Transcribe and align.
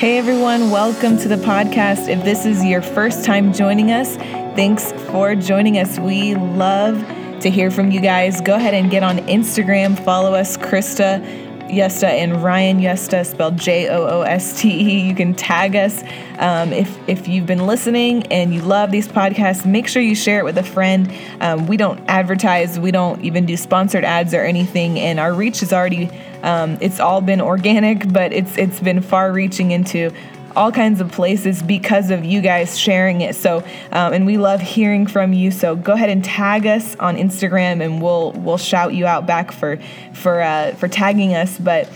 Hey 0.00 0.16
everyone, 0.16 0.70
welcome 0.70 1.18
to 1.18 1.28
the 1.28 1.36
podcast. 1.36 2.08
If 2.08 2.24
this 2.24 2.46
is 2.46 2.64
your 2.64 2.80
first 2.80 3.22
time 3.22 3.52
joining 3.52 3.90
us, 3.90 4.16
thanks 4.56 4.92
for 5.10 5.34
joining 5.34 5.76
us. 5.76 5.98
We 5.98 6.34
love 6.34 6.98
to 7.40 7.50
hear 7.50 7.70
from 7.70 7.90
you 7.90 8.00
guys. 8.00 8.40
Go 8.40 8.54
ahead 8.54 8.72
and 8.72 8.90
get 8.90 9.02
on 9.02 9.18
Instagram, 9.18 10.02
follow 10.02 10.32
us, 10.32 10.56
Krista 10.56 11.20
Jooste 11.70 12.04
and 12.04 12.42
Ryan 12.42 12.80
Jooste, 12.80 13.24
spelled 13.24 13.56
J 13.56 13.88
O 13.88 14.06
O 14.06 14.22
S 14.22 14.60
T 14.60 14.68
E. 14.70 15.00
You 15.00 15.14
can 15.14 15.34
tag 15.34 15.76
us. 15.76 16.02
Um, 16.38 16.72
if, 16.72 16.96
if 17.08 17.28
you've 17.28 17.46
been 17.46 17.66
listening 17.66 18.26
and 18.28 18.54
you 18.54 18.62
love 18.62 18.90
these 18.90 19.06
podcasts, 19.06 19.66
make 19.66 19.86
sure 19.88 20.02
you 20.02 20.14
share 20.14 20.38
it 20.38 20.44
with 20.44 20.58
a 20.58 20.62
friend. 20.62 21.12
Um, 21.40 21.66
we 21.66 21.76
don't 21.76 22.00
advertise, 22.08 22.78
we 22.78 22.90
don't 22.90 23.22
even 23.22 23.46
do 23.46 23.56
sponsored 23.56 24.04
ads 24.04 24.32
or 24.32 24.42
anything, 24.42 24.98
and 24.98 25.20
our 25.20 25.34
reach 25.34 25.62
is 25.62 25.72
already, 25.72 26.10
um, 26.42 26.78
it's 26.80 27.00
all 27.00 27.20
been 27.20 27.40
organic, 27.40 28.12
but 28.12 28.32
it's 28.32 28.56
it's 28.56 28.80
been 28.80 29.00
far 29.02 29.32
reaching 29.32 29.72
into 29.72 30.10
all 30.56 30.72
kinds 30.72 31.00
of 31.00 31.10
places 31.12 31.62
because 31.62 32.10
of 32.10 32.24
you 32.24 32.40
guys 32.40 32.78
sharing 32.78 33.20
it. 33.20 33.36
So, 33.36 33.58
um, 33.92 34.12
and 34.12 34.26
we 34.26 34.38
love 34.38 34.60
hearing 34.60 35.06
from 35.06 35.32
you. 35.32 35.50
So 35.50 35.76
go 35.76 35.92
ahead 35.92 36.10
and 36.10 36.24
tag 36.24 36.66
us 36.66 36.96
on 36.96 37.16
Instagram, 37.16 37.84
and 37.84 38.02
we'll 38.02 38.32
we'll 38.32 38.58
shout 38.58 38.94
you 38.94 39.06
out 39.06 39.26
back 39.26 39.52
for 39.52 39.78
for 40.14 40.40
uh, 40.40 40.74
for 40.74 40.88
tagging 40.88 41.34
us. 41.34 41.58
But 41.58 41.88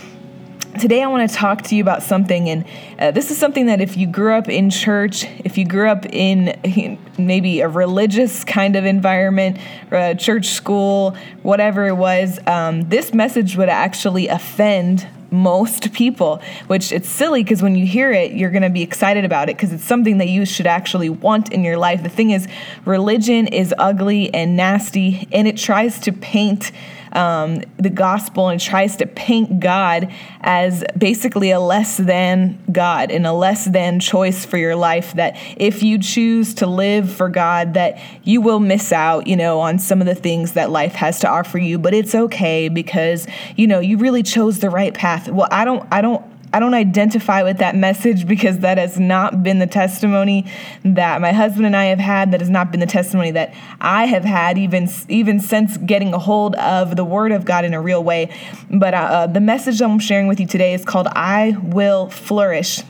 today 0.79 1.01
I 1.01 1.07
want 1.07 1.29
to 1.29 1.35
talk 1.35 1.61
to 1.63 1.75
you 1.75 1.81
about 1.81 2.03
something, 2.03 2.49
and 2.49 2.65
uh, 2.99 3.11
this 3.11 3.31
is 3.31 3.37
something 3.37 3.67
that 3.67 3.81
if 3.81 3.97
you 3.97 4.07
grew 4.07 4.33
up 4.33 4.49
in 4.49 4.69
church, 4.69 5.25
if 5.43 5.57
you 5.57 5.65
grew 5.65 5.89
up 5.89 6.05
in 6.07 6.99
maybe 7.17 7.61
a 7.61 7.67
religious 7.67 8.43
kind 8.43 8.75
of 8.75 8.85
environment, 8.85 9.57
a 9.91 10.15
church 10.15 10.47
school, 10.47 11.15
whatever 11.43 11.87
it 11.87 11.95
was, 11.95 12.39
um, 12.47 12.87
this 12.89 13.13
message 13.13 13.55
would 13.57 13.69
actually 13.69 14.27
offend 14.27 15.07
most 15.31 15.93
people, 15.93 16.41
which 16.67 16.91
it's 16.91 17.09
silly 17.09 17.43
because 17.43 17.61
when 17.61 17.75
you 17.75 17.85
hear 17.85 18.11
it, 18.11 18.31
you're 18.31 18.51
going 18.51 18.63
to 18.63 18.69
be 18.69 18.81
excited 18.81 19.25
about 19.25 19.49
it 19.49 19.57
because 19.57 19.73
it's 19.73 19.83
something 19.83 20.17
that 20.19 20.29
you 20.29 20.45
should 20.45 20.67
actually 20.67 21.09
want 21.09 21.51
in 21.51 21.63
your 21.63 21.77
life. 21.77 22.03
The 22.03 22.09
thing 22.09 22.31
is, 22.31 22.47
religion 22.85 23.47
is 23.47 23.73
ugly 23.77 24.33
and 24.33 24.55
nasty, 24.55 25.27
and 25.31 25.47
it 25.47 25.57
tries 25.57 25.99
to 26.01 26.11
paint 26.11 26.71
um, 27.15 27.61
the 27.77 27.89
gospel 27.89 28.49
and 28.49 28.59
tries 28.59 28.97
to 28.97 29.07
paint 29.07 29.59
God 29.59 30.11
as 30.41 30.83
basically 30.97 31.51
a 31.51 31.59
less 31.59 31.97
than 31.97 32.61
God 32.71 33.11
and 33.11 33.25
a 33.25 33.33
less 33.33 33.65
than 33.65 33.99
choice 33.99 34.45
for 34.45 34.57
your 34.57 34.75
life. 34.75 35.13
That 35.13 35.37
if 35.57 35.81
you 35.81 35.97
choose 35.97 36.53
to 36.55 36.67
live 36.67 37.11
for 37.11 37.29
God, 37.29 37.73
that 37.73 37.99
you 38.23 38.41
will 38.41 38.59
miss 38.59 38.91
out, 38.91 39.27
you 39.27 39.35
know, 39.35 39.59
on 39.59 39.79
some 39.79 40.01
of 40.01 40.07
the 40.07 40.15
things 40.15 40.53
that 40.53 40.69
life 40.69 40.93
has 40.93 41.19
to 41.21 41.29
offer 41.29 41.57
you. 41.57 41.79
But 41.79 41.93
it's 41.93 42.13
okay 42.13 42.69
because 42.69 43.27
you 43.55 43.67
know 43.67 43.79
you 43.79 43.97
really 43.97 44.23
chose 44.23 44.59
the 44.59 44.69
right 44.69 44.93
path. 44.93 45.29
Well, 45.29 45.47
I 45.51 45.65
don't, 45.65 45.87
I 45.91 46.01
don't 46.01 46.23
I 46.55 46.59
don't 46.61 46.73
identify 46.73 47.43
with 47.43 47.57
that 47.57 47.75
message 47.75 48.25
because 48.25 48.59
that 48.59 48.77
has 48.77 48.97
not 48.97 49.43
been 49.43 49.59
the 49.59 49.67
testimony 49.67 50.45
that 50.85 51.19
my 51.19 51.33
husband 51.33 51.65
and 51.65 51.75
I 51.75 51.85
have 51.87 51.99
had. 51.99 52.31
That 52.31 52.39
has 52.39 52.49
not 52.49 52.71
been 52.71 52.79
the 52.79 52.85
testimony 52.85 53.31
that 53.31 53.53
I 53.81 54.05
have 54.05 54.23
had 54.23 54.57
even 54.57 54.87
even 55.09 55.41
since 55.41 55.75
getting 55.75 56.13
a 56.13 56.17
hold 56.17 56.55
of 56.55 56.95
the 56.95 57.03
Word 57.03 57.33
of 57.33 57.43
God 57.43 57.65
in 57.65 57.73
a 57.73 57.81
real 57.81 58.01
way. 58.01 58.33
But 58.71 58.93
uh, 58.93 58.97
uh 58.97 59.27
the 59.27 59.41
message 59.41 59.81
I'm 59.81 59.99
sharing 59.99 60.27
with 60.27 60.39
you 60.39 60.47
today 60.47 60.73
is 60.73 60.85
called 60.85 61.07
"I 61.07 61.57
Will 61.61 62.07
Flourish." 62.09 62.81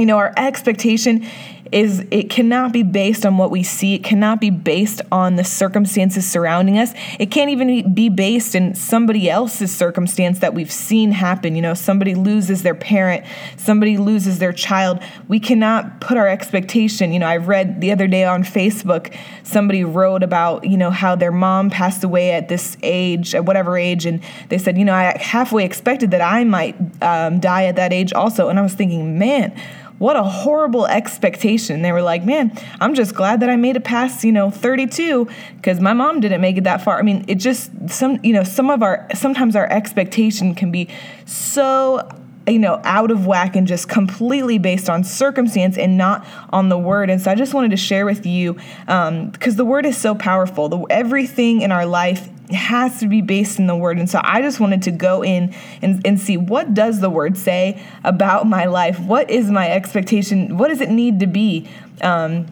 You 0.00 0.06
know, 0.06 0.16
our 0.16 0.32
expectation 0.36 1.26
is 1.72 2.04
it 2.10 2.30
cannot 2.30 2.72
be 2.72 2.82
based 2.82 3.24
on 3.24 3.38
what 3.38 3.50
we 3.50 3.62
see. 3.62 3.94
It 3.94 4.02
cannot 4.02 4.40
be 4.40 4.50
based 4.50 5.02
on 5.12 5.36
the 5.36 5.44
circumstances 5.44 6.28
surrounding 6.28 6.78
us. 6.78 6.92
It 7.18 7.30
can't 7.30 7.50
even 7.50 7.92
be 7.94 8.08
based 8.08 8.54
in 8.54 8.74
somebody 8.74 9.30
else's 9.30 9.74
circumstance 9.74 10.40
that 10.40 10.54
we've 10.54 10.72
seen 10.72 11.12
happen. 11.12 11.54
You 11.54 11.62
know, 11.62 11.74
somebody 11.74 12.14
loses 12.14 12.62
their 12.62 12.74
parent, 12.74 13.24
somebody 13.56 13.98
loses 13.98 14.38
their 14.38 14.52
child. 14.52 15.00
We 15.28 15.38
cannot 15.38 16.00
put 16.00 16.16
our 16.16 16.28
expectation. 16.28 17.12
You 17.12 17.20
know, 17.20 17.28
I 17.28 17.36
read 17.36 17.80
the 17.80 17.92
other 17.92 18.08
day 18.08 18.24
on 18.24 18.42
Facebook, 18.42 19.14
somebody 19.44 19.84
wrote 19.84 20.22
about, 20.22 20.64
you 20.64 20.76
know, 20.76 20.90
how 20.90 21.14
their 21.14 21.32
mom 21.32 21.70
passed 21.70 22.02
away 22.02 22.32
at 22.32 22.48
this 22.48 22.76
age, 22.82 23.34
at 23.34 23.44
whatever 23.44 23.78
age, 23.78 24.06
and 24.06 24.20
they 24.48 24.58
said, 24.58 24.76
you 24.76 24.84
know, 24.84 24.94
I 24.94 25.16
halfway 25.18 25.64
expected 25.64 26.10
that 26.10 26.20
I 26.20 26.44
might 26.44 26.74
um, 27.02 27.38
die 27.38 27.66
at 27.66 27.76
that 27.76 27.92
age 27.92 28.12
also. 28.12 28.48
And 28.48 28.58
I 28.58 28.62
was 28.62 28.74
thinking, 28.74 29.18
man, 29.18 29.56
what 30.00 30.16
a 30.16 30.22
horrible 30.22 30.86
expectation. 30.86 31.82
They 31.82 31.92
were 31.92 32.00
like, 32.00 32.24
man, 32.24 32.58
I'm 32.80 32.94
just 32.94 33.14
glad 33.14 33.40
that 33.40 33.50
I 33.50 33.56
made 33.56 33.76
it 33.76 33.84
past, 33.84 34.24
you 34.24 34.32
know, 34.32 34.50
32 34.50 35.28
because 35.56 35.78
my 35.78 35.92
mom 35.92 36.20
didn't 36.20 36.40
make 36.40 36.56
it 36.56 36.64
that 36.64 36.82
far. 36.82 36.98
I 36.98 37.02
mean, 37.02 37.22
it 37.28 37.34
just, 37.34 37.70
some, 37.90 38.18
you 38.24 38.32
know, 38.32 38.42
some 38.42 38.70
of 38.70 38.82
our, 38.82 39.06
sometimes 39.14 39.54
our 39.54 39.70
expectation 39.70 40.54
can 40.54 40.72
be 40.72 40.88
so 41.26 42.08
you 42.46 42.58
know, 42.58 42.80
out 42.82 43.10
of 43.10 43.26
whack 43.26 43.54
and 43.54 43.66
just 43.66 43.90
completely 43.90 44.56
based 44.56 44.88
on 44.88 45.04
circumstance 45.04 45.76
and 45.76 45.98
not 45.98 46.26
on 46.48 46.70
the 46.70 46.78
word. 46.78 47.10
And 47.10 47.20
so 47.20 47.30
I 47.30 47.34
just 47.34 47.52
wanted 47.52 47.70
to 47.72 47.76
share 47.76 48.06
with 48.06 48.24
you 48.24 48.54
because 48.54 48.88
um, 48.88 49.56
the 49.56 49.64
word 49.66 49.84
is 49.84 49.98
so 49.98 50.14
powerful. 50.14 50.70
The, 50.70 50.80
everything 50.88 51.60
in 51.60 51.70
our 51.70 51.84
life 51.84 52.30
has 52.52 53.00
to 53.00 53.08
be 53.08 53.20
based 53.20 53.58
in 53.58 53.66
the 53.66 53.76
word. 53.76 53.98
And 53.98 54.08
so 54.08 54.20
I 54.22 54.42
just 54.42 54.60
wanted 54.60 54.82
to 54.82 54.90
go 54.90 55.22
in 55.22 55.54
and, 55.82 56.04
and 56.06 56.20
see 56.20 56.36
what 56.36 56.74
does 56.74 57.00
the 57.00 57.10
word 57.10 57.36
say 57.36 57.82
about 58.04 58.46
my 58.46 58.66
life? 58.66 58.98
What 58.98 59.30
is 59.30 59.50
my 59.50 59.70
expectation? 59.70 60.56
What 60.58 60.68
does 60.68 60.80
it 60.80 60.90
need 60.90 61.20
to 61.20 61.26
be? 61.26 61.68
Um, 62.00 62.46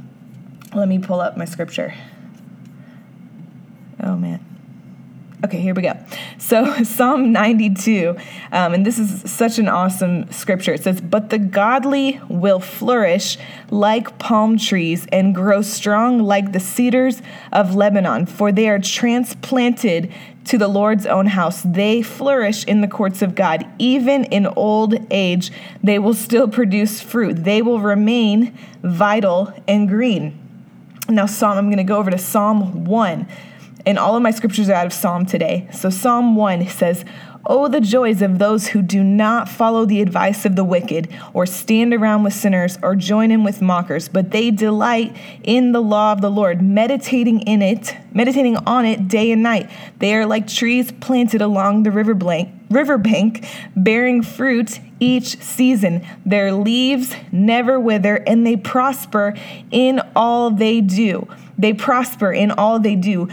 let 0.74 0.88
me 0.88 0.98
pull 0.98 1.20
up 1.20 1.36
my 1.36 1.44
scripture. 1.44 1.94
Oh 4.02 4.16
man. 4.16 4.47
Okay, 5.44 5.60
here 5.60 5.72
we 5.72 5.82
go. 5.82 5.96
So, 6.38 6.82
Psalm 6.82 7.30
92, 7.30 8.16
um, 8.50 8.74
and 8.74 8.84
this 8.84 8.98
is 8.98 9.30
such 9.30 9.60
an 9.60 9.68
awesome 9.68 10.30
scripture. 10.32 10.72
It 10.72 10.82
says, 10.82 11.00
But 11.00 11.30
the 11.30 11.38
godly 11.38 12.20
will 12.28 12.58
flourish 12.58 13.38
like 13.70 14.18
palm 14.18 14.58
trees 14.58 15.06
and 15.12 15.32
grow 15.32 15.62
strong 15.62 16.18
like 16.18 16.50
the 16.50 16.58
cedars 16.58 17.22
of 17.52 17.76
Lebanon, 17.76 18.26
for 18.26 18.50
they 18.50 18.68
are 18.68 18.80
transplanted 18.80 20.12
to 20.46 20.58
the 20.58 20.66
Lord's 20.66 21.06
own 21.06 21.26
house. 21.26 21.62
They 21.62 22.02
flourish 22.02 22.64
in 22.64 22.80
the 22.80 22.88
courts 22.88 23.22
of 23.22 23.36
God. 23.36 23.64
Even 23.78 24.24
in 24.24 24.44
old 24.46 24.96
age, 25.08 25.52
they 25.84 26.00
will 26.00 26.14
still 26.14 26.48
produce 26.48 27.00
fruit, 27.00 27.44
they 27.44 27.62
will 27.62 27.80
remain 27.80 28.58
vital 28.82 29.52
and 29.68 29.88
green. 29.88 30.36
Now, 31.08 31.26
Psalm, 31.26 31.56
I'm 31.56 31.66
going 31.66 31.78
to 31.78 31.84
go 31.84 31.96
over 31.96 32.10
to 32.10 32.18
Psalm 32.18 32.84
1 32.84 33.28
and 33.88 33.98
all 33.98 34.14
of 34.14 34.22
my 34.22 34.30
scriptures 34.30 34.68
are 34.68 34.74
out 34.74 34.84
of 34.84 34.92
Psalm 34.92 35.24
today. 35.24 35.66
So 35.72 35.88
Psalm 35.88 36.36
1 36.36 36.68
says, 36.68 37.06
Oh, 37.46 37.68
the 37.68 37.80
joys 37.80 38.20
of 38.20 38.38
those 38.38 38.66
who 38.66 38.82
do 38.82 39.02
not 39.02 39.48
follow 39.48 39.86
the 39.86 40.02
advice 40.02 40.44
of 40.44 40.56
the 40.56 40.64
wicked, 40.64 41.08
or 41.32 41.46
stand 41.46 41.94
around 41.94 42.22
with 42.22 42.34
sinners, 42.34 42.78
or 42.82 42.94
join 42.94 43.30
in 43.30 43.44
with 43.44 43.62
mockers, 43.62 44.06
but 44.06 44.30
they 44.30 44.50
delight 44.50 45.16
in 45.42 45.72
the 45.72 45.80
law 45.80 46.12
of 46.12 46.20
the 46.20 46.30
Lord, 46.30 46.60
meditating 46.60 47.40
in 47.42 47.62
it, 47.62 47.96
meditating 48.12 48.58
on 48.58 48.84
it 48.84 49.08
day 49.08 49.30
and 49.30 49.42
night. 49.42 49.70
They 50.00 50.14
are 50.14 50.26
like 50.26 50.46
trees 50.46 50.92
planted 50.92 51.40
along 51.40 51.84
the 51.84 51.90
river 51.90 52.12
blank, 52.12 52.50
riverbank, 52.68 53.46
bearing 53.74 54.22
fruit 54.22 54.80
each 55.00 55.40
season. 55.40 56.06
Their 56.26 56.52
leaves 56.52 57.14
never 57.32 57.80
wither, 57.80 58.16
and 58.16 58.46
they 58.46 58.56
prosper 58.56 59.34
in 59.70 60.02
all 60.14 60.50
they 60.50 60.82
do. 60.82 61.26
They 61.58 61.72
prosper 61.72 62.32
in 62.32 62.52
all 62.52 62.78
they 62.78 62.94
do 62.94 63.28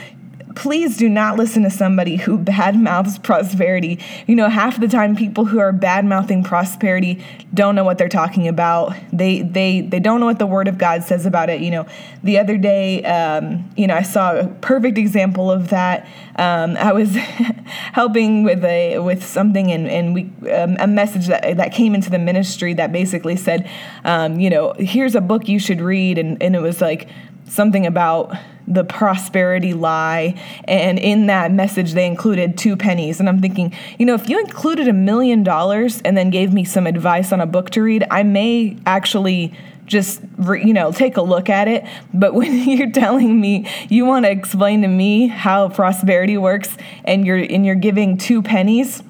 please 0.55 0.97
do 0.97 1.09
not 1.09 1.37
listen 1.37 1.63
to 1.63 1.69
somebody 1.69 2.15
who 2.15 2.37
bad 2.37 2.75
mouths 2.75 3.19
prosperity. 3.19 3.99
You 4.25 4.35
know, 4.35 4.49
half 4.49 4.79
the 4.79 4.87
time 4.87 5.15
people 5.15 5.45
who 5.45 5.59
are 5.59 5.71
bad 5.71 6.05
mouthing 6.05 6.43
prosperity 6.43 7.23
don't 7.53 7.75
know 7.75 7.83
what 7.83 7.97
they're 7.97 8.09
talking 8.09 8.47
about. 8.47 8.95
They 9.11 9.41
they 9.41 9.81
they 9.81 9.99
don't 9.99 10.19
know 10.19 10.25
what 10.25 10.39
the 10.39 10.47
Word 10.47 10.67
of 10.67 10.77
God 10.77 11.03
says 11.03 11.25
about 11.25 11.49
it. 11.49 11.61
You 11.61 11.71
know, 11.71 11.87
the 12.23 12.39
other 12.39 12.57
day, 12.57 13.03
um, 13.03 13.69
you 13.75 13.85
know, 13.87 13.95
I 13.95 14.01
saw 14.01 14.35
a 14.35 14.47
perfect 14.47 14.97
example 14.97 15.51
of 15.51 15.69
that. 15.69 16.07
Um, 16.37 16.77
I 16.77 16.93
was 16.93 17.15
helping 17.93 18.43
with 18.43 18.63
a 18.63 18.99
with 18.99 19.23
something, 19.23 19.71
and 19.71 19.87
and 19.87 20.13
we 20.13 20.23
um, 20.51 20.77
a 20.79 20.87
message 20.87 21.27
that 21.27 21.57
that 21.57 21.73
came 21.73 21.93
into 21.93 22.09
the 22.09 22.19
ministry 22.19 22.73
that 22.73 22.91
basically 22.91 23.35
said, 23.35 23.69
um, 24.03 24.39
you 24.39 24.49
know, 24.49 24.73
here's 24.79 25.15
a 25.15 25.21
book 25.21 25.47
you 25.47 25.59
should 25.59 25.81
read, 25.81 26.17
and 26.17 26.41
and 26.41 26.55
it 26.55 26.61
was 26.61 26.81
like 26.81 27.09
something 27.47 27.85
about 27.85 28.35
the 28.67 28.83
prosperity 28.83 29.73
lie. 29.73 30.39
And 30.65 30.97
in 30.99 31.27
that 31.27 31.51
message, 31.51 31.93
they 31.93 32.05
included 32.05 32.57
two 32.57 32.75
pennies. 32.75 33.19
And 33.19 33.29
I'm 33.29 33.41
thinking, 33.41 33.73
you 33.99 34.05
know, 34.05 34.15
if 34.15 34.29
you 34.29 34.39
included 34.39 34.87
a 34.87 34.93
million 34.93 35.43
dollars 35.43 36.01
and 36.03 36.17
then 36.17 36.29
gave 36.29 36.53
me 36.53 36.63
some 36.63 36.87
advice 36.87 37.31
on 37.31 37.41
a 37.41 37.45
book 37.45 37.69
to 37.71 37.81
read, 37.81 38.05
I 38.09 38.23
may 38.23 38.77
actually 38.85 39.53
just 39.85 40.21
you 40.39 40.73
know 40.73 40.91
take 40.91 41.15
a 41.15 41.21
look 41.21 41.47
at 41.47 41.67
it 41.67 41.85
but 42.11 42.33
when 42.33 42.67
you're 42.67 42.89
telling 42.89 43.39
me 43.39 43.69
you 43.87 44.03
want 44.03 44.25
to 44.25 44.31
explain 44.31 44.81
to 44.81 44.87
me 44.87 45.27
how 45.27 45.69
prosperity 45.69 46.39
works 46.39 46.75
and 47.03 47.25
you're 47.25 47.37
and 47.37 47.65
you're 47.65 47.75
giving 47.75 48.17
two 48.17 48.41
pennies 48.41 49.03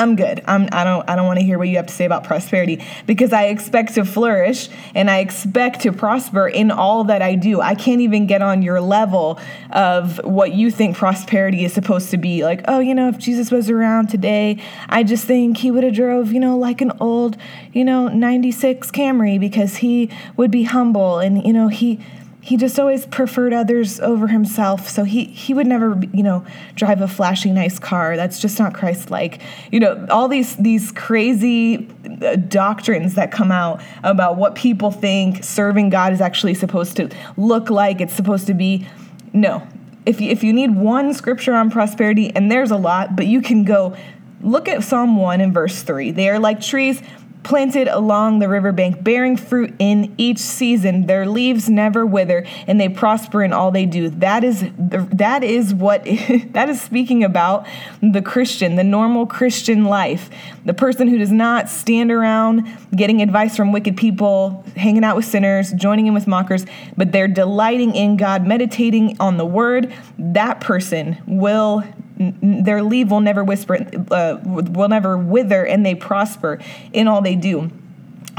I'm 0.00 0.16
good. 0.16 0.42
I'm, 0.46 0.66
I 0.72 0.82
don't 0.82 1.08
I 1.10 1.14
don't 1.14 1.26
want 1.26 1.40
to 1.40 1.44
hear 1.44 1.58
what 1.58 1.68
you 1.68 1.76
have 1.76 1.86
to 1.88 1.92
say 1.92 2.06
about 2.06 2.24
prosperity 2.24 2.82
because 3.04 3.34
I 3.34 3.48
expect 3.48 3.96
to 3.96 4.04
flourish 4.06 4.70
and 4.94 5.10
I 5.10 5.18
expect 5.18 5.82
to 5.82 5.92
prosper 5.92 6.48
in 6.48 6.70
all 6.70 7.04
that 7.04 7.20
I 7.20 7.34
do. 7.34 7.60
I 7.60 7.74
can't 7.74 8.00
even 8.00 8.26
get 8.26 8.40
on 8.40 8.62
your 8.62 8.80
level 8.80 9.38
of 9.68 10.18
what 10.24 10.54
you 10.54 10.70
think 10.70 10.96
prosperity 10.96 11.66
is 11.66 11.74
supposed 11.74 12.10
to 12.12 12.16
be. 12.16 12.44
Like, 12.44 12.62
oh, 12.66 12.78
you 12.78 12.94
know, 12.94 13.08
if 13.08 13.18
Jesus 13.18 13.50
was 13.50 13.68
around 13.68 14.08
today, 14.08 14.62
I 14.88 15.02
just 15.02 15.26
think 15.26 15.58
he 15.58 15.70
would 15.70 15.84
have 15.84 15.92
drove, 15.92 16.32
you 16.32 16.40
know, 16.40 16.56
like 16.56 16.80
an 16.80 16.92
old, 16.98 17.36
you 17.74 17.84
know, 17.84 18.08
96 18.08 18.90
Camry 18.92 19.38
because 19.38 19.76
he 19.76 20.08
would 20.34 20.50
be 20.50 20.62
humble 20.62 21.18
and 21.18 21.44
you 21.44 21.52
know, 21.52 21.68
he 21.68 22.00
he 22.42 22.56
just 22.56 22.78
always 22.78 23.04
preferred 23.06 23.52
others 23.52 24.00
over 24.00 24.26
himself. 24.26 24.88
So 24.88 25.04
he 25.04 25.24
he 25.24 25.52
would 25.52 25.66
never 25.66 26.00
you 26.12 26.22
know 26.22 26.44
drive 26.74 27.00
a 27.00 27.08
flashy 27.08 27.50
nice 27.50 27.78
car. 27.78 28.16
That's 28.16 28.40
just 28.40 28.58
not 28.58 28.74
christ 28.74 29.10
like 29.10 29.40
you 29.70 29.80
know 29.80 30.06
all 30.10 30.28
these 30.28 30.56
these 30.56 30.90
crazy 30.92 31.88
uh, 32.22 32.36
doctrines 32.36 33.14
that 33.14 33.30
come 33.30 33.52
out 33.52 33.82
about 34.02 34.36
what 34.36 34.54
people 34.54 34.90
think 34.90 35.44
serving 35.44 35.90
god 35.90 36.12
is 36.12 36.20
actually 36.20 36.54
supposed 36.54 36.96
to 36.96 37.10
look 37.36 37.68
like 37.68 38.00
it's 38.00 38.14
supposed 38.14 38.46
to 38.46 38.54
be 38.54 38.86
no. 39.32 39.66
If 40.06 40.18
you, 40.20 40.30
if 40.30 40.42
you 40.42 40.54
need 40.54 40.74
one 40.74 41.12
scripture 41.12 41.52
on 41.52 41.70
prosperity 41.70 42.34
and 42.34 42.50
there's 42.50 42.70
a 42.70 42.76
lot 42.76 43.16
but 43.16 43.26
you 43.26 43.42
can 43.42 43.64
go 43.64 43.94
look 44.40 44.66
at 44.66 44.82
psalm 44.82 45.18
1 45.18 45.42
and 45.42 45.52
verse 45.52 45.82
3 45.82 46.12
they 46.12 46.30
are 46.30 46.38
like 46.38 46.62
trees 46.62 47.02
planted 47.42 47.88
along 47.88 48.38
the 48.38 48.48
riverbank, 48.48 49.02
bearing 49.02 49.36
fruit 49.36 49.74
in 49.78 50.14
each 50.18 50.38
season. 50.38 51.06
Their 51.06 51.26
leaves 51.26 51.68
never 51.68 52.04
wither, 52.04 52.44
and 52.66 52.80
they 52.80 52.88
prosper 52.88 53.42
in 53.42 53.52
all 53.52 53.70
they 53.70 53.86
do. 53.86 54.10
That 54.10 54.44
is 54.44 54.64
that 54.78 55.42
is 55.42 55.74
what 55.74 56.04
that 56.52 56.68
is 56.68 56.80
speaking 56.80 57.24
about 57.24 57.66
the 58.02 58.22
Christian, 58.22 58.76
the 58.76 58.84
normal 58.84 59.26
Christian 59.26 59.84
life, 59.84 60.30
the 60.64 60.74
person 60.74 61.08
who 61.08 61.18
does 61.18 61.32
not 61.32 61.68
stand 61.68 62.10
around 62.10 62.66
getting 62.94 63.22
advice 63.22 63.56
from 63.56 63.72
wicked 63.72 63.96
people, 63.96 64.64
hanging 64.76 65.04
out 65.04 65.16
with 65.16 65.24
sinners, 65.24 65.72
joining 65.72 66.06
in 66.06 66.14
with 66.14 66.26
mockers, 66.26 66.66
but 66.96 67.12
they're 67.12 67.28
delighting 67.28 67.94
in 67.94 68.16
God, 68.16 68.46
meditating 68.46 69.16
on 69.20 69.36
the 69.36 69.46
Word. 69.46 69.92
That 70.18 70.60
person 70.60 71.18
will 71.26 71.84
their 72.20 72.82
leaf 72.82 73.08
will 73.08 73.20
never 73.20 73.42
whisper, 73.42 73.78
uh, 74.10 74.38
will 74.44 74.88
never 74.88 75.16
wither, 75.16 75.64
and 75.64 75.84
they 75.86 75.94
prosper 75.94 76.58
in 76.92 77.08
all 77.08 77.22
they 77.22 77.34
do. 77.34 77.70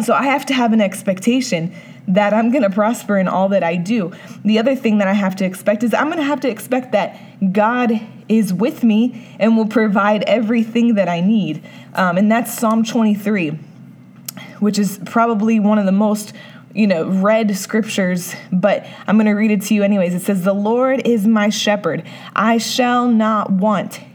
So 0.03 0.13
I 0.13 0.23
have 0.23 0.45
to 0.47 0.53
have 0.53 0.71
an 0.71 0.81
expectation 0.81 1.73
that 2.07 2.33
I'm 2.33 2.51
going 2.51 2.63
to 2.63 2.69
prosper 2.69 3.17
in 3.17 3.27
all 3.27 3.49
that 3.49 3.63
I 3.63 3.75
do. 3.75 4.11
The 4.43 4.59
other 4.59 4.75
thing 4.75 4.97
that 4.99 5.07
I 5.07 5.13
have 5.13 5.35
to 5.37 5.45
expect 5.45 5.83
is 5.83 5.93
I'm 5.93 6.07
going 6.07 6.17
to 6.17 6.23
have 6.23 6.41
to 6.41 6.49
expect 6.49 6.91
that 6.91 7.19
God 7.53 7.99
is 8.27 8.53
with 8.53 8.83
me 8.83 9.35
and 9.39 9.57
will 9.57 9.67
provide 9.67 10.23
everything 10.23 10.95
that 10.95 11.09
I 11.09 11.21
need. 11.21 11.63
Um, 11.93 12.17
and 12.17 12.31
that's 12.31 12.53
Psalm 12.57 12.83
23, 12.83 13.59
which 14.59 14.79
is 14.79 14.99
probably 15.05 15.59
one 15.59 15.77
of 15.77 15.85
the 15.85 15.91
most 15.91 16.33
you 16.73 16.87
know, 16.87 17.09
read 17.09 17.55
scriptures, 17.57 18.35
but 18.51 18.85
I'm 19.07 19.15
going 19.15 19.25
to 19.25 19.33
read 19.33 19.51
it 19.51 19.61
to 19.63 19.73
you 19.73 19.83
anyways. 19.83 20.13
It 20.13 20.21
says, 20.21 20.43
The 20.43 20.53
Lord 20.53 21.05
is 21.05 21.27
my 21.27 21.49
shepherd. 21.49 22.03
I 22.35 22.57
shall 22.57 23.07
not 23.07 23.51
want. 23.51 23.99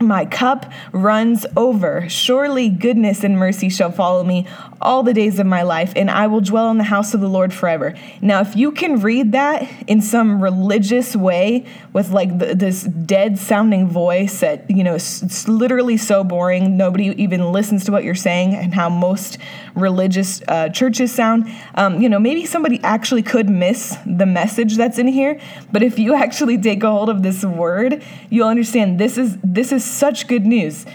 my 0.00 0.24
cup 0.26 0.70
runs 0.92 1.46
over. 1.56 2.08
Surely 2.08 2.68
goodness 2.68 3.24
and 3.24 3.38
mercy 3.38 3.68
shall 3.68 3.90
follow 3.90 4.24
me 4.24 4.46
all 4.80 5.02
the 5.02 5.14
days 5.14 5.38
of 5.38 5.46
my 5.46 5.62
life, 5.62 5.92
and 5.96 6.10
I 6.10 6.26
will 6.26 6.40
dwell 6.40 6.70
in 6.70 6.78
the 6.78 6.84
house 6.84 7.14
of 7.14 7.20
the 7.20 7.28
Lord 7.28 7.52
forever. 7.52 7.94
Now, 8.20 8.40
if 8.40 8.54
you 8.56 8.72
can 8.72 9.00
read 9.00 9.32
that 9.32 9.66
in 9.86 10.00
some 10.02 10.42
religious 10.42 11.16
way 11.16 11.66
with 11.92 12.10
like 12.10 12.38
this 12.38 12.82
dead 12.82 13.38
sounding 13.38 13.88
voice 13.88 14.40
that, 14.40 14.70
you 14.70 14.84
know, 14.84 14.94
it's, 14.94 15.22
it's, 15.22 15.48
literally 15.48 15.96
so 15.96 16.22
boring, 16.22 16.76
nobody 16.76 17.06
even 17.22 17.52
listens 17.52 17.84
to 17.84 17.92
what 17.92 18.04
you're 18.04 18.14
saying, 18.14 18.54
and 18.54 18.74
how 18.74 18.88
most 18.88 19.38
religious 19.74 20.42
uh, 20.48 20.68
churches 20.68 21.12
sound, 21.12 21.50
um, 21.76 22.00
you 22.00 22.08
know, 22.08 22.18
maybe 22.18 22.44
somebody 22.44 22.80
actually 22.82 23.22
could 23.22 23.48
miss 23.48 23.96
the 24.04 24.26
message 24.26 24.76
that's 24.76 24.98
in 24.98 25.08
here. 25.08 25.40
But 25.72 25.82
if 25.82 25.98
you 25.98 26.14
actually 26.26 26.58
take 26.58 26.82
a 26.82 26.90
hold 26.90 27.08
of 27.08 27.22
this 27.22 27.44
word, 27.44 28.02
you'll 28.28 28.48
understand 28.48 28.98
this 28.98 29.16
is 29.16 29.38
this 29.42 29.72
is 29.72 29.84
such 29.86 30.26
good 30.26 30.46
news 30.46 30.86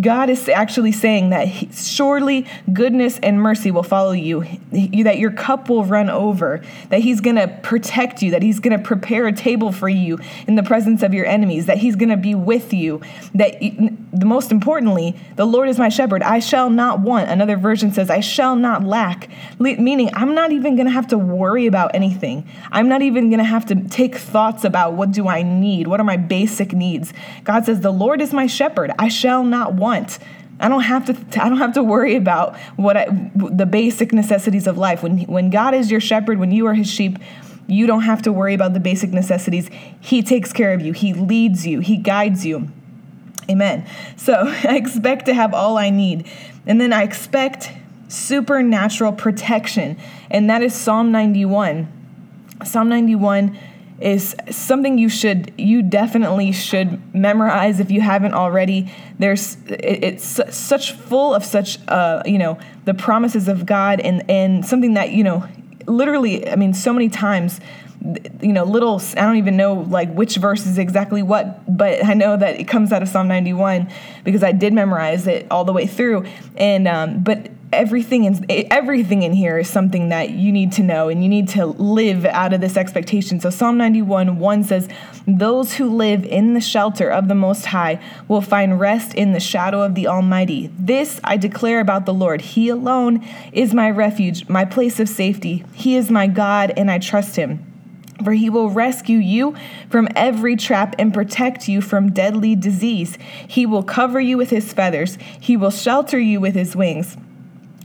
God 0.00 0.28
is 0.28 0.48
actually 0.48 0.92
saying 0.92 1.30
that 1.30 1.48
he, 1.48 1.70
surely 1.72 2.46
goodness 2.72 3.18
and 3.22 3.40
mercy 3.40 3.70
will 3.70 3.82
follow 3.82 4.12
you, 4.12 4.40
he, 4.40 5.02
that 5.02 5.18
your 5.18 5.30
cup 5.30 5.68
will 5.68 5.84
run 5.84 6.10
over, 6.10 6.62
that 6.90 7.00
He's 7.00 7.20
going 7.20 7.36
to 7.36 7.48
protect 7.62 8.22
you, 8.22 8.30
that 8.32 8.42
He's 8.42 8.60
going 8.60 8.76
to 8.76 8.82
prepare 8.82 9.26
a 9.26 9.32
table 9.32 9.72
for 9.72 9.88
you 9.88 10.18
in 10.46 10.56
the 10.56 10.62
presence 10.62 11.02
of 11.02 11.14
your 11.14 11.26
enemies, 11.26 11.66
that 11.66 11.78
He's 11.78 11.96
going 11.96 12.10
to 12.10 12.16
be 12.16 12.34
with 12.34 12.74
you, 12.74 13.00
that 13.34 13.60
the 13.60 14.26
most 14.26 14.52
importantly, 14.52 15.16
the 15.36 15.46
Lord 15.46 15.68
is 15.68 15.78
my 15.78 15.88
shepherd, 15.88 16.22
I 16.22 16.38
shall 16.38 16.70
not 16.70 17.00
want. 17.00 17.30
Another 17.30 17.56
version 17.56 17.92
says, 17.92 18.10
I 18.10 18.20
shall 18.20 18.56
not 18.56 18.84
lack, 18.84 19.28
meaning 19.58 20.10
I'm 20.14 20.34
not 20.34 20.52
even 20.52 20.76
going 20.76 20.86
to 20.86 20.92
have 20.92 21.08
to 21.08 21.18
worry 21.18 21.66
about 21.66 21.94
anything. 21.94 22.48
I'm 22.70 22.88
not 22.88 23.02
even 23.02 23.30
going 23.30 23.38
to 23.38 23.44
have 23.44 23.66
to 23.66 23.74
take 23.88 24.16
thoughts 24.16 24.64
about 24.64 24.94
what 24.94 25.12
do 25.12 25.28
I 25.28 25.42
need, 25.42 25.86
what 25.86 26.00
are 26.00 26.04
my 26.04 26.16
basic 26.16 26.72
needs. 26.72 27.12
God 27.44 27.64
says, 27.64 27.80
The 27.80 27.92
Lord 27.92 28.20
is 28.20 28.32
my 28.32 28.46
shepherd, 28.46 28.92
I 28.98 29.08
shall 29.08 29.44
not 29.44 29.67
want. 29.74 30.18
I 30.60 30.68
don't 30.68 30.82
have 30.82 31.06
to. 31.06 31.42
I 31.42 31.48
don't 31.48 31.58
have 31.58 31.74
to 31.74 31.82
worry 31.82 32.16
about 32.16 32.58
what 32.76 32.96
I, 32.96 33.06
the 33.34 33.66
basic 33.66 34.12
necessities 34.12 34.66
of 34.66 34.76
life. 34.76 35.02
When 35.02 35.20
when 35.20 35.50
God 35.50 35.74
is 35.74 35.90
your 35.90 36.00
shepherd, 36.00 36.38
when 36.38 36.50
you 36.50 36.66
are 36.66 36.74
His 36.74 36.90
sheep, 36.90 37.18
you 37.68 37.86
don't 37.86 38.02
have 38.02 38.22
to 38.22 38.32
worry 38.32 38.54
about 38.54 38.74
the 38.74 38.80
basic 38.80 39.10
necessities. 39.10 39.70
He 40.00 40.22
takes 40.22 40.52
care 40.52 40.72
of 40.72 40.80
you. 40.80 40.92
He 40.92 41.12
leads 41.12 41.66
you. 41.66 41.80
He 41.80 41.96
guides 41.96 42.44
you. 42.44 42.68
Amen. 43.48 43.86
So 44.16 44.34
I 44.64 44.76
expect 44.76 45.26
to 45.26 45.34
have 45.34 45.54
all 45.54 45.78
I 45.78 45.90
need, 45.90 46.26
and 46.66 46.80
then 46.80 46.92
I 46.92 47.02
expect 47.02 47.72
supernatural 48.08 49.12
protection, 49.12 49.96
and 50.30 50.50
that 50.50 50.62
is 50.62 50.74
Psalm 50.74 51.12
91. 51.12 51.92
Psalm 52.64 52.88
91 52.88 53.56
is 54.00 54.36
something 54.50 54.98
you 54.98 55.08
should 55.08 55.52
you 55.58 55.82
definitely 55.82 56.52
should 56.52 57.14
memorize 57.14 57.80
if 57.80 57.90
you 57.90 58.00
haven't 58.00 58.34
already. 58.34 58.92
There's 59.18 59.56
it, 59.66 60.04
it's 60.04 60.56
such 60.56 60.92
full 60.92 61.34
of 61.34 61.44
such 61.44 61.78
uh 61.88 62.22
you 62.24 62.38
know 62.38 62.58
the 62.84 62.94
promises 62.94 63.48
of 63.48 63.66
god 63.66 64.00
and 64.00 64.28
and 64.30 64.64
something 64.64 64.94
that 64.94 65.10
you 65.10 65.24
know 65.24 65.46
literally 65.86 66.48
i 66.48 66.54
mean 66.54 66.74
so 66.74 66.92
many 66.92 67.08
times 67.08 67.60
you 68.40 68.52
know 68.52 68.64
little 68.64 69.02
i 69.16 69.22
don't 69.22 69.36
even 69.36 69.56
know 69.56 69.74
like 69.74 70.12
which 70.12 70.36
verse 70.36 70.66
is 70.66 70.78
exactly 70.78 71.22
what 71.22 71.76
but 71.76 72.04
i 72.04 72.14
know 72.14 72.36
that 72.36 72.58
it 72.58 72.64
comes 72.64 72.92
out 72.92 73.02
of 73.02 73.08
psalm 73.08 73.26
91 73.28 73.90
because 74.24 74.42
i 74.42 74.52
did 74.52 74.72
memorize 74.72 75.26
it 75.26 75.46
all 75.50 75.64
the 75.64 75.72
way 75.72 75.86
through 75.86 76.24
and 76.56 76.86
um 76.86 77.22
but 77.22 77.50
everything 77.72 78.24
in 78.24 78.44
everything 78.70 79.22
in 79.22 79.32
here 79.32 79.58
is 79.58 79.68
something 79.68 80.08
that 80.08 80.30
you 80.30 80.52
need 80.52 80.72
to 80.72 80.82
know 80.82 81.08
and 81.08 81.22
you 81.22 81.28
need 81.28 81.48
to 81.48 81.66
live 81.66 82.24
out 82.24 82.52
of 82.52 82.60
this 82.60 82.76
expectation. 82.76 83.40
So 83.40 83.50
Psalm 83.50 83.76
91 83.76 84.38
1 84.38 84.64
says, 84.64 84.88
Those 85.26 85.74
who 85.74 85.88
live 85.88 86.24
in 86.24 86.54
the 86.54 86.60
shelter 86.60 87.10
of 87.10 87.28
the 87.28 87.34
Most 87.34 87.66
High 87.66 88.00
will 88.26 88.40
find 88.40 88.80
rest 88.80 89.14
in 89.14 89.32
the 89.32 89.40
shadow 89.40 89.82
of 89.82 89.94
the 89.94 90.06
Almighty. 90.06 90.70
This 90.78 91.20
I 91.24 91.36
declare 91.36 91.80
about 91.80 92.06
the 92.06 92.14
Lord. 92.14 92.40
He 92.40 92.68
alone 92.68 93.26
is 93.52 93.74
my 93.74 93.90
refuge, 93.90 94.48
my 94.48 94.64
place 94.64 95.00
of 95.00 95.08
safety. 95.08 95.64
He 95.72 95.96
is 95.96 96.10
my 96.10 96.26
God, 96.26 96.72
and 96.76 96.90
I 96.90 96.98
trust 96.98 97.36
him. 97.36 97.67
For 98.24 98.32
he 98.32 98.50
will 98.50 98.70
rescue 98.70 99.18
you 99.18 99.54
from 99.90 100.08
every 100.16 100.56
trap 100.56 100.96
and 100.98 101.14
protect 101.14 101.68
you 101.68 101.80
from 101.80 102.12
deadly 102.12 102.56
disease. 102.56 103.16
He 103.46 103.64
will 103.64 103.82
cover 103.82 104.20
you 104.20 104.36
with 104.36 104.50
his 104.50 104.72
feathers, 104.72 105.18
he 105.40 105.56
will 105.56 105.70
shelter 105.70 106.18
you 106.18 106.40
with 106.40 106.54
his 106.54 106.74
wings. 106.74 107.16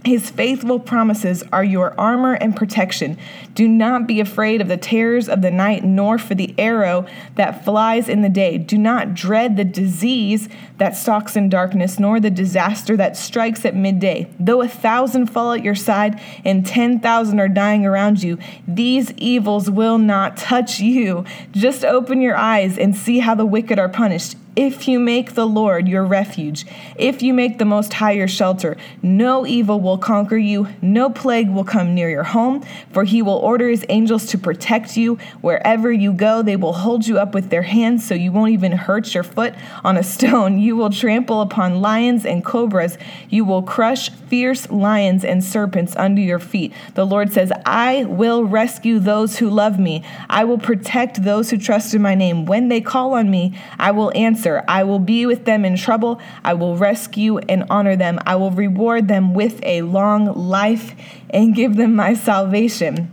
His 0.05 0.29
faithful 0.29 0.79
promises 0.79 1.45
are 1.53 1.63
your 1.63 1.97
armor 1.97 2.33
and 2.33 2.53
protection. 2.53 3.17
Do 3.55 3.69
not 3.69 4.05
be 4.05 4.19
afraid 4.19 4.59
of 4.59 4.67
the 4.67 4.75
terrors 4.75 5.29
of 5.29 5.41
the 5.41 5.49
night, 5.49 5.85
nor 5.85 6.17
for 6.17 6.35
the 6.35 6.53
arrow 6.57 7.05
that 7.35 7.63
flies 7.63 8.09
in 8.09 8.21
the 8.21 8.27
day. 8.27 8.57
Do 8.57 8.77
not 8.77 9.13
dread 9.13 9.55
the 9.55 9.63
disease 9.63 10.49
that 10.77 10.97
stalks 10.97 11.37
in 11.37 11.47
darkness, 11.47 11.99
nor 11.99 12.19
the 12.19 12.29
disaster 12.29 12.97
that 12.97 13.15
strikes 13.15 13.63
at 13.63 13.77
midday. 13.77 14.29
Though 14.37 14.61
a 14.61 14.67
thousand 14.67 15.27
fall 15.27 15.53
at 15.53 15.63
your 15.63 15.75
side 15.75 16.19
and 16.43 16.65
ten 16.65 16.99
thousand 16.99 17.39
are 17.39 17.47
dying 17.47 17.85
around 17.85 18.21
you, 18.21 18.37
these 18.67 19.11
evils 19.13 19.69
will 19.69 19.97
not 19.97 20.35
touch 20.35 20.81
you. 20.81 21.23
Just 21.53 21.85
open 21.85 22.19
your 22.19 22.35
eyes 22.35 22.77
and 22.77 22.93
see 22.93 23.19
how 23.19 23.35
the 23.35 23.45
wicked 23.45 23.79
are 23.79 23.87
punished. 23.87 24.35
If 24.55 24.87
you 24.87 24.99
make 24.99 25.33
the 25.33 25.47
Lord 25.47 25.87
your 25.87 26.05
refuge, 26.05 26.67
if 26.95 27.23
you 27.23 27.33
make 27.33 27.57
the 27.57 27.65
Most 27.65 27.91
High 27.93 28.11
your 28.11 28.27
shelter, 28.27 28.77
no 29.01 29.47
evil 29.47 29.79
will 29.79 29.97
conquer 29.97 30.37
you, 30.37 30.67
no 30.79 31.09
plague 31.09 31.49
will 31.49 31.63
come 31.63 31.95
near 31.95 32.07
your 32.07 32.23
home, 32.23 32.63
for 32.91 33.03
he 33.03 33.23
will 33.23 33.37
order 33.37 33.67
his 33.67 33.83
angels 33.89 34.27
to 34.27 34.37
protect 34.37 34.95
you. 34.95 35.15
Wherever 35.41 35.91
you 35.91 36.13
go, 36.13 36.43
they 36.43 36.55
will 36.55 36.73
hold 36.73 37.07
you 37.07 37.17
up 37.17 37.33
with 37.33 37.49
their 37.49 37.63
hands 37.63 38.05
so 38.05 38.13
you 38.13 38.31
won't 38.31 38.51
even 38.51 38.73
hurt 38.73 39.15
your 39.15 39.23
foot 39.23 39.55
on 39.83 39.97
a 39.97 40.03
stone. 40.03 40.59
You 40.59 40.75
will 40.75 40.91
trample 40.91 41.41
upon 41.41 41.81
lions 41.81 42.23
and 42.23 42.45
cobras. 42.45 42.99
You 43.29 43.45
will 43.45 43.63
crush 43.63 44.11
fierce 44.11 44.69
lions 44.69 45.25
and 45.25 45.43
serpents 45.43 45.95
under 45.95 46.21
your 46.21 46.37
feet. 46.37 46.73
The 46.93 47.07
Lord 47.07 47.33
says, 47.33 47.51
I 47.65 48.03
will 48.03 48.43
rescue 48.43 48.99
those 48.99 49.39
who 49.39 49.49
love 49.49 49.79
me. 49.79 50.03
I 50.29 50.43
will 50.43 50.59
protect 50.59 51.23
those 51.23 51.49
who 51.49 51.57
trust 51.57 51.95
in 51.95 52.03
my 52.03 52.13
name. 52.13 52.45
When 52.45 52.67
they 52.67 52.81
call 52.81 53.15
on 53.15 53.31
me, 53.31 53.59
I 53.79 53.89
will 53.89 54.11
answer 54.15 54.42
answer. 54.43 54.63
I 54.67 54.83
will 54.83 54.99
be 54.99 55.25
with 55.25 55.45
them 55.45 55.65
in 55.65 55.75
trouble. 55.75 56.19
I 56.43 56.53
will 56.53 56.75
rescue 56.77 57.37
and 57.37 57.65
honor 57.69 57.95
them. 57.95 58.19
I 58.25 58.35
will 58.35 58.51
reward 58.51 59.07
them 59.07 59.33
with 59.33 59.59
a 59.63 59.81
long 59.83 60.25
life 60.25 60.95
and 61.29 61.55
give 61.55 61.75
them 61.75 61.95
my 61.95 62.13
salvation. 62.13 63.11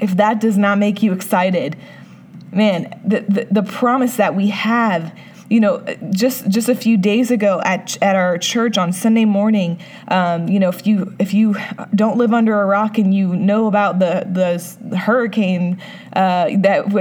If 0.00 0.16
that 0.16 0.40
does 0.40 0.56
not 0.56 0.78
make 0.78 1.02
you 1.02 1.12
excited, 1.12 1.76
man, 2.52 3.00
the, 3.04 3.20
the, 3.20 3.48
the 3.50 3.62
promise 3.62 4.16
that 4.16 4.34
we 4.34 4.48
have 4.48 5.14
you 5.50 5.58
know, 5.58 5.84
just 6.12 6.48
just 6.48 6.68
a 6.68 6.76
few 6.76 6.96
days 6.96 7.32
ago 7.32 7.60
at 7.64 8.00
at 8.00 8.14
our 8.14 8.38
church 8.38 8.78
on 8.78 8.92
Sunday 8.92 9.24
morning, 9.24 9.80
um, 10.06 10.46
you 10.46 10.60
know, 10.60 10.68
if 10.68 10.86
you 10.86 11.12
if 11.18 11.34
you 11.34 11.56
don't 11.92 12.16
live 12.16 12.32
under 12.32 12.62
a 12.62 12.66
rock 12.66 12.98
and 12.98 13.12
you 13.12 13.34
know 13.34 13.66
about 13.66 13.98
the 13.98 14.28
the 14.30 14.96
hurricane 14.96 15.82
uh, 16.12 16.50
that 16.58 16.92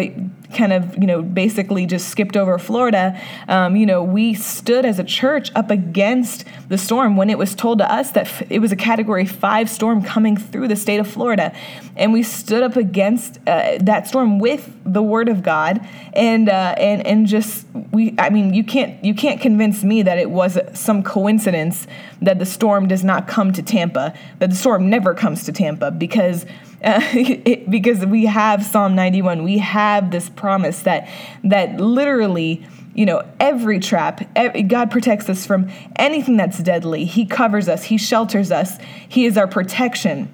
kind 0.54 0.74
of, 0.74 0.98
you 0.98 1.06
know, 1.06 1.22
basically 1.22 1.86
just 1.86 2.10
skipped 2.10 2.36
over 2.36 2.58
Florida, 2.58 3.20
um, 3.48 3.76
you 3.76 3.86
know, 3.86 4.04
we 4.04 4.34
stood 4.34 4.86
as 4.86 5.00
a 5.00 5.04
church 5.04 5.52
up 5.56 5.70
against 5.70 6.44
the 6.70 6.78
storm 6.78 7.16
when 7.16 7.30
it 7.30 7.38
was 7.38 7.54
told 7.54 7.78
to 7.80 7.92
us 7.92 8.12
that 8.12 8.26
f- 8.26 8.52
it 8.52 8.60
was 8.60 8.72
a 8.72 8.76
category 8.76 9.26
five 9.26 9.70
storm 9.70 10.02
coming 10.02 10.36
through 10.36 10.68
the 10.68 10.76
state 10.76 11.00
of 11.00 11.08
Florida. 11.08 11.54
And 11.96 12.14
we 12.14 12.24
stood 12.24 12.64
up 12.64 12.76
against 12.76 13.40
uh, 13.48 13.78
that 13.82 14.08
storm 14.08 14.40
with 14.40 14.76
the 14.86 15.04
word 15.04 15.30
of 15.30 15.44
God 15.44 15.88
and, 16.14 16.50
uh, 16.50 16.76
and, 16.78 17.06
and 17.06 17.28
just, 17.28 17.68
we, 17.92 18.16
I 18.18 18.30
mean, 18.30 18.54
you 18.54 18.64
can't, 18.64 19.04
you 19.04 19.14
can't 19.14 19.40
convince 19.40 19.84
me 19.84 20.02
that 20.02 20.18
it 20.18 20.32
was 20.32 20.58
some 20.74 21.04
coincidence 21.04 21.86
that 22.22 22.40
the 22.40 22.46
storm 22.46 22.88
does 22.88 23.04
not 23.04 23.28
come 23.28 23.54
to 23.54 23.62
Tampa, 23.62 24.14
that 24.40 24.50
the 24.50 24.56
storm 24.56 24.90
never 24.90 25.14
comes 25.14 25.44
to 25.46 25.52
Tampa 25.52 25.92
because 25.92 26.46
it, 26.82 27.70
because 27.70 28.06
we 28.06 28.26
have 28.26 28.64
Psalm 28.64 28.96
91. 28.96 29.44
We 29.44 29.58
have 29.58 30.12
this 30.12 30.30
promise 30.30 30.84
that 30.84 31.10
that 31.44 31.80
literally 31.80 32.66
you 32.94 33.06
know 33.06 33.22
every 33.40 33.80
trap 33.80 34.22
every, 34.36 34.64
god 34.64 34.90
protects 34.90 35.30
us 35.30 35.46
from 35.46 35.70
anything 35.98 36.38
that's 36.38 36.60
deadly. 36.60 37.06
He 37.06 37.26
covers 37.26 37.68
us. 37.68 37.84
He 37.84 37.98
shelters 37.98 38.52
us. 38.52 38.78
He 39.08 39.26
is 39.26 39.38
our 39.38 39.48
protection 39.48 40.34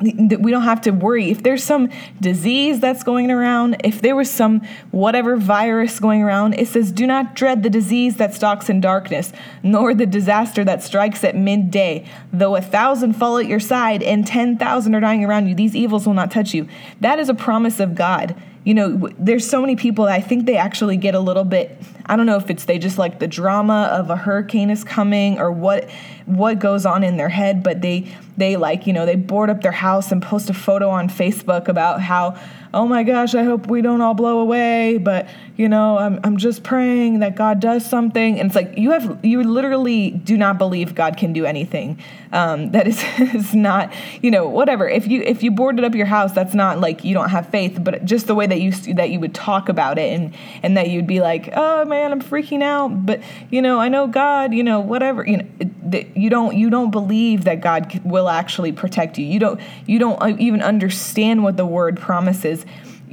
we 0.00 0.50
don't 0.50 0.62
have 0.62 0.80
to 0.82 0.90
worry. 0.90 1.30
If 1.30 1.42
there's 1.42 1.64
some 1.64 1.90
disease 2.20 2.80
that's 2.80 3.02
going 3.02 3.30
around 3.30 3.80
if 3.84 4.00
there 4.00 4.14
was 4.14 4.30
some 4.30 4.60
whatever 4.90 5.36
virus 5.36 5.98
going 5.98 6.22
around 6.22 6.54
it 6.54 6.68
says 6.68 6.92
do 6.92 7.06
not 7.06 7.34
dread 7.34 7.62
the 7.62 7.70
disease 7.70 8.16
that 8.16 8.34
stalks 8.34 8.68
in 8.68 8.80
darkness 8.80 9.32
nor 9.62 9.94
the 9.94 10.06
disaster 10.06 10.64
that 10.64 10.82
strikes 10.82 11.24
at 11.24 11.34
midday. 11.34 12.06
Though 12.32 12.56
a 12.56 12.62
thousand 12.62 13.14
fall 13.14 13.38
at 13.38 13.46
your 13.46 13.60
side 13.60 14.02
and 14.02 14.26
10,000 14.26 14.94
are 14.94 15.00
dying 15.00 15.24
around 15.24 15.48
you 15.48 15.54
these 15.54 15.74
evils 15.74 16.06
will 16.06 16.14
not 16.14 16.30
touch 16.30 16.54
you. 16.54 16.68
That 17.00 17.18
is 17.18 17.28
a 17.28 17.34
promise 17.34 17.80
of 17.80 17.94
god. 17.94 18.40
You 18.64 18.74
know, 18.74 19.08
there's 19.18 19.48
so 19.48 19.60
many 19.60 19.76
people 19.76 20.04
I 20.04 20.20
think 20.20 20.46
they 20.46 20.56
actually 20.56 20.96
get 20.96 21.14
a 21.14 21.20
little 21.20 21.44
bit 21.44 21.76
I 22.08 22.16
don't 22.16 22.26
know 22.26 22.36
if 22.36 22.48
it's 22.50 22.64
they 22.64 22.78
just 22.78 22.98
like 22.98 23.18
the 23.18 23.28
drama 23.28 23.88
of 23.92 24.10
a 24.10 24.16
hurricane 24.16 24.70
is 24.70 24.84
coming 24.84 25.38
or 25.38 25.52
what 25.52 25.88
what 26.26 26.58
goes 26.58 26.86
on 26.86 27.04
in 27.04 27.16
their 27.16 27.28
head, 27.28 27.62
but 27.62 27.82
they 27.82 28.12
they 28.36 28.56
like, 28.56 28.86
you 28.86 28.92
know, 28.92 29.04
they 29.04 29.16
board 29.16 29.50
up 29.50 29.62
their 29.62 29.72
house 29.72 30.10
and 30.12 30.22
post 30.22 30.48
a 30.48 30.54
photo 30.54 30.88
on 30.88 31.08
Facebook 31.08 31.68
about 31.68 32.00
how 32.00 32.38
oh 32.74 32.86
my 32.86 33.02
gosh, 33.02 33.34
I 33.34 33.44
hope 33.44 33.66
we 33.66 33.80
don't 33.80 34.00
all 34.00 34.14
blow 34.14 34.40
away, 34.40 34.98
but 34.98 35.28
you 35.56 35.68
know, 35.68 35.98
I'm, 35.98 36.20
I'm 36.22 36.36
just 36.36 36.62
praying 36.62 37.18
that 37.18 37.34
God 37.34 37.58
does 37.58 37.84
something. 37.84 38.38
And 38.38 38.46
it's 38.46 38.54
like, 38.54 38.78
you 38.78 38.92
have, 38.92 39.24
you 39.24 39.42
literally 39.42 40.12
do 40.12 40.36
not 40.36 40.56
believe 40.56 40.94
God 40.94 41.16
can 41.16 41.32
do 41.32 41.44
anything. 41.44 41.98
Um, 42.30 42.70
that 42.70 42.86
is, 42.86 43.02
is 43.34 43.54
not, 43.56 43.92
you 44.22 44.30
know, 44.30 44.46
whatever. 44.46 44.88
If 44.88 45.08
you, 45.08 45.20
if 45.22 45.42
you 45.42 45.50
boarded 45.50 45.84
up 45.84 45.96
your 45.96 46.06
house, 46.06 46.32
that's 46.32 46.54
not 46.54 46.78
like 46.78 47.02
you 47.02 47.12
don't 47.12 47.30
have 47.30 47.48
faith, 47.48 47.76
but 47.82 48.04
just 48.04 48.28
the 48.28 48.36
way 48.36 48.46
that 48.46 48.60
you, 48.60 48.70
that 48.94 49.10
you 49.10 49.18
would 49.18 49.34
talk 49.34 49.68
about 49.68 49.98
it 49.98 50.12
and, 50.12 50.32
and 50.62 50.76
that 50.76 50.90
you'd 50.90 51.08
be 51.08 51.20
like, 51.20 51.50
oh 51.56 51.84
man, 51.86 51.97
I'm 52.04 52.22
freaking 52.22 52.62
out. 52.62 53.06
But, 53.06 53.20
you 53.50 53.62
know, 53.62 53.78
I 53.78 53.88
know 53.88 54.06
God, 54.06 54.54
you 54.54 54.62
know, 54.62 54.80
whatever, 54.80 55.26
you 55.26 55.38
know, 55.38 56.04
you 56.14 56.30
don't, 56.30 56.56
you 56.56 56.70
don't 56.70 56.90
believe 56.90 57.44
that 57.44 57.60
God 57.60 58.00
will 58.04 58.28
actually 58.28 58.72
protect 58.72 59.18
you. 59.18 59.26
You 59.26 59.38
don't, 59.38 59.60
you 59.86 59.98
don't 59.98 60.20
uh, 60.22 60.36
even 60.38 60.62
understand 60.62 61.42
what 61.42 61.56
the 61.56 61.66
word 61.66 61.98
promises 61.98 62.64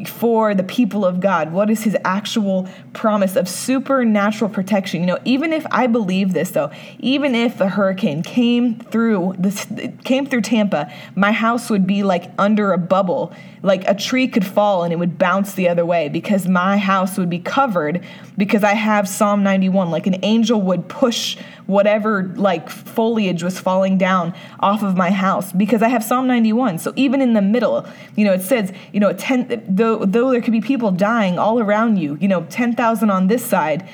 for 0.08 0.54
the 0.54 0.64
people 0.64 1.06
of 1.06 1.20
God? 1.20 1.52
What 1.52 1.70
is 1.70 1.84
his 1.84 1.96
actual 2.04 2.68
promise 2.94 3.36
of 3.36 3.48
supernatural 3.48 4.50
protection? 4.50 5.02
You 5.02 5.08
know, 5.08 5.20
even 5.26 5.54
if 5.54 5.66
I 5.72 5.88
believe 5.88 6.34
this 6.34 6.52
though, 6.52 6.72
even 7.00 7.36
if 7.36 7.62
a 7.62 7.70
hurricane 7.70 8.24
came 8.24 8.80
through 8.80 9.36
this 9.38 9.68
came 10.04 10.26
through 10.26 10.42
Tampa, 10.42 10.92
my 11.16 11.32
house 11.32 11.70
would 11.70 11.88
be 11.88 12.04
like 12.04 12.32
under 12.38 12.74
a 12.74 12.78
bubble. 12.78 13.34
Like 13.62 13.88
a 13.88 13.96
tree 13.96 14.28
could 14.28 14.46
fall 14.46 14.84
and 14.84 14.94
it 14.94 14.98
would 14.98 15.18
bounce 15.18 15.54
the 15.54 15.70
other 15.70 15.86
way 15.86 16.08
because 16.08 16.48
my 16.48 16.78
house 16.78 17.18
would 17.18 17.32
be 17.32 17.40
covered 17.40 18.06
because 18.38 18.64
I 18.64 18.74
have 18.74 19.08
Psalm 19.08 19.42
91 19.42 19.90
like 19.90 20.06
an 20.06 20.18
angel 20.24 20.62
would 20.62 20.88
push 20.88 21.38
whatever 21.66 22.32
like 22.36 22.70
foliage 22.70 23.44
was 23.44 23.60
falling 23.60 23.98
down 23.98 24.34
off 24.60 24.84
of 24.84 24.96
my 24.96 25.12
house 25.12 25.52
because 25.52 25.82
I 25.82 25.88
have 25.90 26.04
Psalm 26.04 26.28
91. 26.28 26.80
So 26.80 26.94
even 26.96 27.22
in 27.22 27.34
the 27.34 27.42
middle, 27.42 27.88
you 28.16 28.26
know, 28.26 28.34
it 28.34 28.42
says, 28.42 28.72
you 28.94 29.00
know, 29.00 29.14
10 29.14 29.64
though 29.86 30.06
though 30.06 30.32
there 30.32 30.42
could 30.42 30.54
be 30.54 30.62
people 30.62 30.92
dying 30.92 31.38
all 31.38 31.60
around 31.60 31.98
you, 31.98 32.18
you 32.20 32.28
know, 32.28 32.44
10,000 32.50 33.10
on 33.10 33.28
this 33.28 33.46
side, 33.46 33.88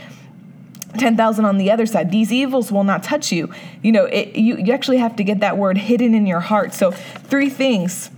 10,000 0.98 1.45
on 1.45 1.57
the 1.57 1.71
other 1.71 1.86
side. 1.86 2.12
These 2.12 2.31
evils 2.31 2.71
will 2.71 2.83
not 2.83 3.03
touch 3.03 3.31
you. 3.31 3.53
You 3.81 3.91
know, 3.91 4.05
it, 4.05 4.36
you, 4.36 4.57
you 4.57 4.74
actually 4.74 4.98
have 4.98 5.15
to 5.17 5.24
get 5.24 5.39
that 5.39 5.57
word 5.57 5.77
hidden 5.77 6.13
in 6.13 6.25
your 6.25 6.41
heart. 6.41 6.74
So, 6.74 6.91
three 6.91 7.50
things 7.50 8.10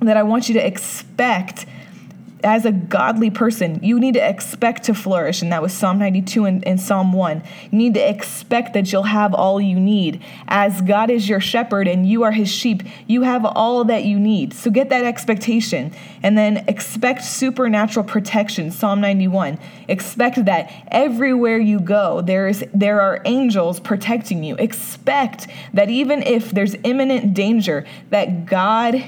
that 0.00 0.16
I 0.16 0.22
want 0.22 0.48
you 0.48 0.54
to 0.54 0.66
expect 0.66 1.66
as 2.44 2.64
a 2.64 2.72
godly 2.72 3.30
person, 3.30 3.82
you 3.82 3.98
need 3.98 4.14
to 4.14 4.28
expect 4.28 4.84
to 4.84 4.94
flourish. 4.94 5.42
And 5.42 5.52
that 5.52 5.62
was 5.62 5.72
Psalm 5.72 5.98
92 5.98 6.44
and, 6.44 6.66
and, 6.66 6.80
Psalm 6.80 7.12
1. 7.12 7.42
You 7.70 7.78
need 7.78 7.94
to 7.94 8.08
expect 8.08 8.74
that 8.74 8.92
you'll 8.92 9.04
have 9.04 9.34
all 9.34 9.60
you 9.60 9.78
need. 9.78 10.22
As 10.48 10.80
God 10.80 11.10
is 11.10 11.28
your 11.28 11.40
shepherd 11.40 11.88
and 11.88 12.08
you 12.08 12.22
are 12.22 12.32
his 12.32 12.48
sheep, 12.48 12.82
you 13.06 13.22
have 13.22 13.44
all 13.44 13.84
that 13.84 14.04
you 14.04 14.18
need. 14.18 14.54
So 14.54 14.70
get 14.70 14.88
that 14.90 15.04
expectation. 15.04 15.92
And 16.22 16.36
then 16.36 16.64
expect 16.68 17.24
supernatural 17.24 18.04
protection. 18.04 18.70
Psalm 18.70 19.00
91. 19.00 19.58
Expect 19.88 20.44
that 20.44 20.72
everywhere 20.88 21.58
you 21.58 21.80
go, 21.80 22.20
there's 22.20 22.62
there 22.72 23.00
are 23.00 23.20
angels 23.24 23.80
protecting 23.80 24.42
you. 24.42 24.56
Expect 24.56 25.46
that 25.74 25.90
even 25.90 26.22
if 26.22 26.50
there's 26.50 26.74
imminent 26.84 27.34
danger, 27.34 27.84
that 28.10 28.46
God 28.46 29.04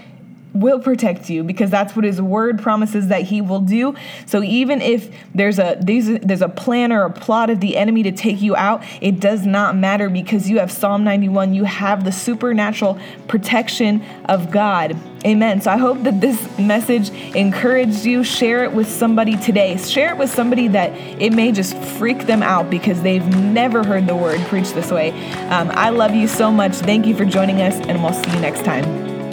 will 0.55 0.79
protect 0.79 1.29
you 1.29 1.43
because 1.43 1.71
that's 1.71 1.95
what 1.97 2.05
his 2.05 2.23
word 2.23 2.63
promises 2.63 3.09
that 3.09 3.23
he 3.23 3.41
will 3.41 3.61
do. 3.61 3.95
So 4.27 4.43
even 4.43 4.81
if 4.81 5.15
there's 5.35 5.59
a 5.59 5.77
there's 5.81 6.43
a 6.43 6.49
plan 6.49 6.93
or 6.93 7.03
a 7.03 7.11
plot 7.11 7.51
of 7.51 7.61
the 7.61 7.77
enemy 7.77 8.05
to 8.05 8.13
take 8.13 8.41
you 8.41 8.55
out, 8.57 8.83
it 9.01 9.21
does 9.21 9.45
not 9.45 9.77
matter 9.77 10.09
because 10.09 10.49
you 10.49 10.59
have 10.61 10.71
Psalm 10.71 11.05
91, 11.05 11.55
you 11.55 11.65
have 11.65 12.05
the 12.05 12.13
supernatural 12.13 12.99
protection 13.29 14.03
of 14.27 14.51
God. 14.51 14.97
Amen. 15.27 15.63
So 15.63 15.71
I 15.71 15.79
hope 15.79 16.03
that 16.03 16.21
this 16.21 16.59
message 16.59 17.09
encouraged 17.35 18.05
you. 18.05 18.23
Share 18.23 18.63
it 18.63 18.73
with 18.73 18.89
somebody 18.89 19.37
today. 19.37 19.77
Share 19.79 20.11
it 20.11 20.19
with 20.19 20.31
somebody 20.31 20.69
that 20.69 20.93
it 21.21 21.33
may 21.33 21.51
just 21.51 21.77
freak 21.77 22.27
them 22.27 22.43
out 22.43 22.69
because 22.69 23.01
they've 23.01 23.27
never 23.37 23.83
heard 23.83 24.07
the 24.07 24.15
word 24.15 24.39
preached 24.49 24.75
this 24.75 24.91
way. 24.91 25.11
Um, 25.49 25.71
I 25.73 25.89
love 25.91 26.15
you 26.15 26.29
so 26.29 26.53
much. 26.53 26.75
Thank 26.75 27.07
you 27.07 27.17
for 27.17 27.25
joining 27.25 27.63
us, 27.63 27.75
and 27.87 28.03
we'll 28.03 28.13
see 28.13 28.31
you 28.33 28.41
next 28.41 28.65
time. 28.65 29.24